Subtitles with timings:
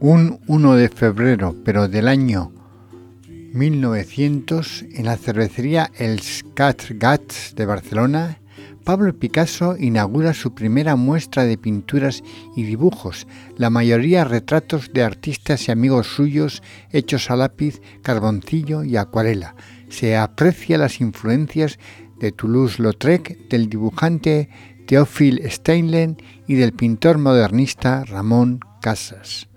[0.00, 2.52] Un 1 de febrero, pero del año
[3.52, 6.20] 1900, en la cervecería El
[6.54, 8.38] Gats de Barcelona,
[8.84, 12.22] Pablo Picasso inaugura su primera muestra de pinturas
[12.54, 16.62] y dibujos, la mayoría retratos de artistas y amigos suyos
[16.92, 19.56] hechos a lápiz, carboncillo y acuarela.
[19.88, 21.76] Se aprecia las influencias
[22.20, 24.48] de Toulouse-Lautrec, del dibujante
[24.86, 29.48] Théophile Steinlen y del pintor modernista Ramón Casas.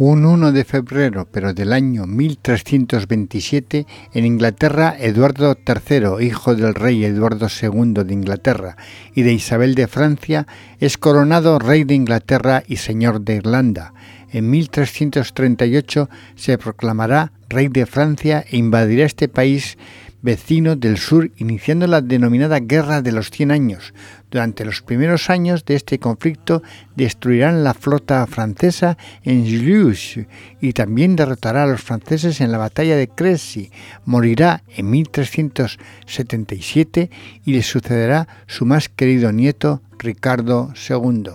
[0.00, 7.04] Un 1 de febrero, pero del año 1327, en Inglaterra, Eduardo III, hijo del rey
[7.04, 8.76] Eduardo II de Inglaterra
[9.12, 10.46] y de Isabel de Francia,
[10.78, 13.92] es coronado rey de Inglaterra y señor de Irlanda.
[14.30, 19.78] En 1338 se proclamará rey de Francia e invadirá este país
[20.22, 23.92] vecino del sur, iniciando la denominada Guerra de los Cien Años.
[24.30, 26.62] Durante los primeros años de este conflicto
[26.96, 30.18] destruirán la flota francesa en Julius
[30.60, 33.70] y también derrotará a los franceses en la batalla de Crécy.
[34.04, 37.10] Morirá en 1377
[37.44, 41.30] y le sucederá su más querido nieto Ricardo II.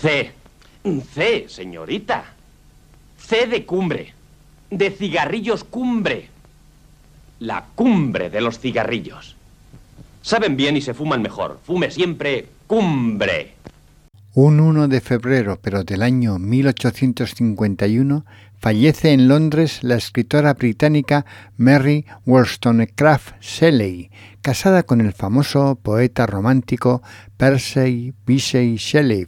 [0.00, 0.32] C.
[1.14, 2.24] C, señorita.
[3.18, 4.14] C de cumbre.
[4.70, 6.28] De cigarrillos cumbre
[7.40, 9.36] la cumbre de los cigarrillos.
[10.22, 11.60] Saben bien y se fuman mejor.
[11.64, 13.54] Fume siempre cumbre.
[14.34, 18.24] Un 1 de febrero, pero del año 1851,
[18.60, 21.24] fallece en Londres la escritora británica
[21.56, 24.10] Mary Wollstonecraft Shelley,
[24.42, 27.02] casada con el famoso poeta romántico
[27.36, 29.26] Percy Bysshe Shelley.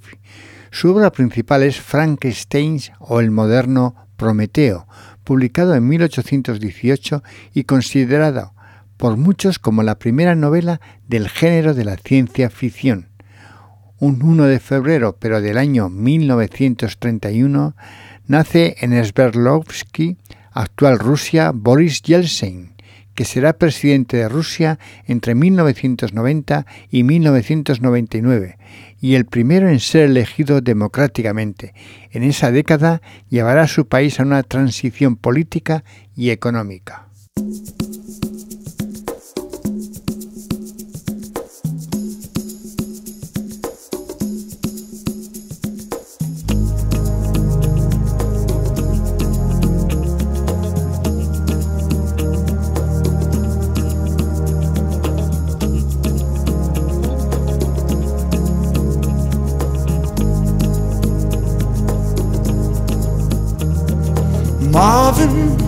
[0.71, 4.87] Su obra principal es Frankenstein o el moderno Prometeo,
[5.31, 7.23] publicado en 1818
[7.55, 8.53] y considerado
[8.97, 13.11] por muchos como la primera novela del género de la ciencia ficción.
[14.01, 17.77] Un 1 de febrero, pero del año 1931,
[18.27, 20.17] nace en Sverdlovsky,
[20.51, 22.73] actual Rusia, Boris Yeltsin,
[23.15, 28.59] que será presidente de Rusia entre 1990 y 1999
[29.01, 31.75] y el primero en ser elegido democráticamente.
[32.11, 35.85] En esa década llevará a su país a una transición política
[36.15, 37.10] y económica.
[64.73, 65.59] Marvin.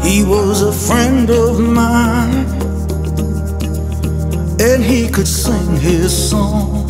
[0.00, 2.46] He was a friend of mine,
[4.60, 6.88] and he could sing his song,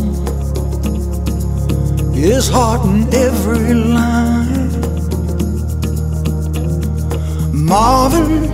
[2.12, 4.70] his heart in every line.
[7.52, 8.52] Marvin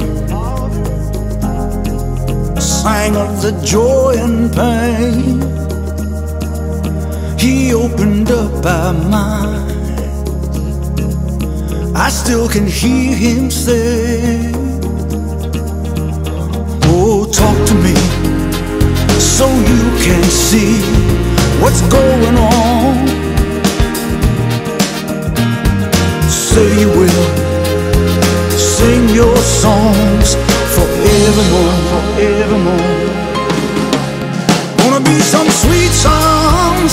[2.60, 5.40] sang of the joy and pain.
[7.37, 9.75] He opened up our minds
[11.98, 14.52] I still can hear him say,
[16.84, 17.96] Oh, talk to me
[19.19, 20.76] so you can see
[21.58, 23.08] what's going on.
[26.28, 27.26] Say you will
[28.58, 30.34] sing your songs
[30.76, 33.06] forevermore, forevermore.
[34.76, 36.93] Gonna be some sweet songs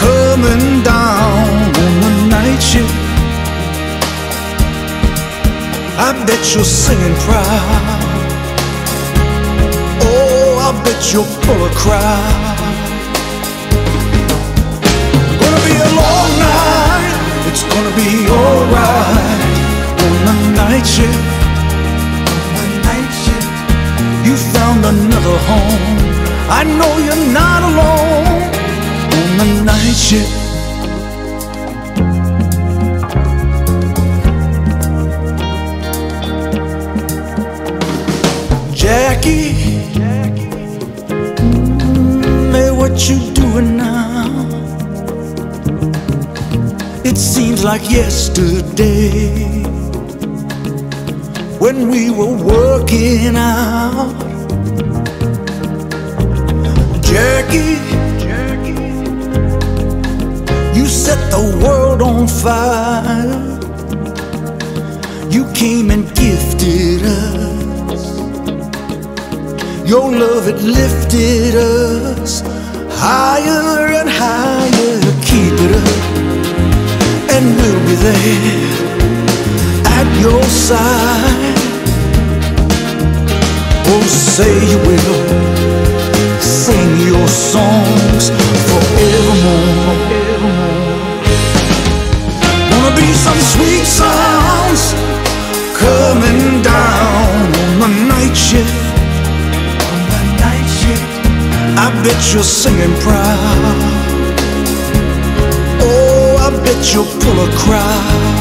[0.00, 3.07] coming down on the night shift.
[6.08, 8.00] I bet you're singing proud.
[10.00, 12.56] Oh, I bet you're full of crap.
[15.36, 17.12] Gonna be a long night.
[17.48, 19.42] It's gonna be alright
[20.00, 21.28] on the night shift.
[22.56, 23.52] The night shift.
[24.24, 25.98] You found another home.
[26.48, 28.48] I know you're not alone
[29.12, 30.37] on the night shift.
[42.98, 44.26] What you doing now?
[47.04, 49.62] It seems like yesterday
[51.60, 54.18] when we were working out.
[57.02, 57.78] Jackie,
[58.18, 58.82] Jackie,
[60.76, 63.46] you set the world on fire.
[65.30, 68.18] You came and gifted us.
[69.88, 72.57] Your love, it lifted us
[72.98, 74.98] higher and higher.
[75.30, 75.98] Keep it up,
[77.34, 78.88] and we'll be there
[79.98, 81.56] at your side.
[83.90, 85.22] Oh, say you will
[86.40, 88.24] sing your songs
[88.68, 89.96] forevermore.
[92.70, 94.27] Wanna be some sweet sounds
[102.08, 103.78] bet you're singing proud.
[105.84, 108.34] Oh, I bet you'll pull a crowd.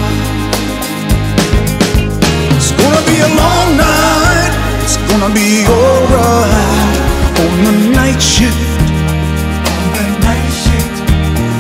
[2.56, 4.54] It's gonna be a long night.
[4.84, 6.98] It's gonna be alright
[7.44, 8.56] on the night shift.
[9.76, 10.98] On the night shift,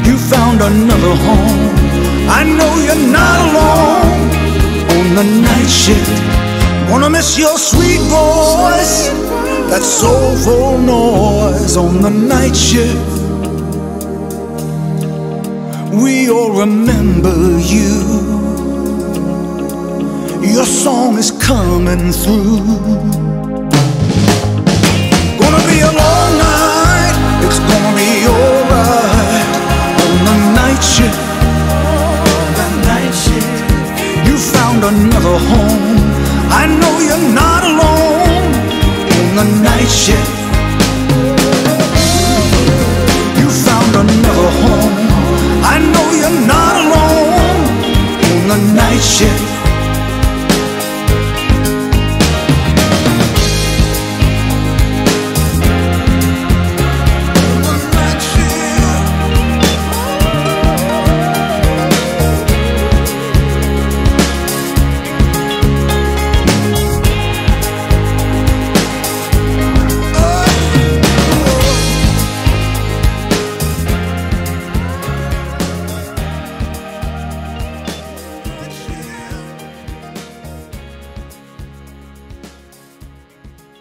[0.07, 1.67] you found another home.
[2.39, 4.19] I know you're not alone
[4.95, 6.15] on the night shift.
[6.89, 9.11] Wanna miss your sweet voice,
[9.69, 13.17] that soulful noise on the night shift.
[15.91, 17.97] We all remember you.
[20.41, 22.63] Your song is coming through.
[25.39, 27.15] Gonna be a long night.
[27.45, 29.47] It's gonna be alright
[30.05, 31.21] on the night shift.
[32.59, 33.57] The night shift.
[34.27, 35.97] You found another home.
[36.49, 37.56] I know you're not on
[39.61, 40.31] night shift.
[43.39, 44.93] You found another home.
[45.63, 47.67] I know you're not alone
[48.29, 49.46] on the night shift.